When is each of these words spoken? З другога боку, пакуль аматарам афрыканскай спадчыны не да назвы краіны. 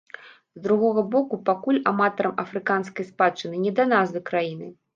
З 0.59 0.61
другога 0.65 1.03
боку, 1.15 1.39
пакуль 1.49 1.79
аматарам 1.93 2.35
афрыканскай 2.47 3.09
спадчыны 3.11 3.63
не 3.67 3.77
да 3.81 3.89
назвы 3.95 4.27
краіны. 4.31 4.75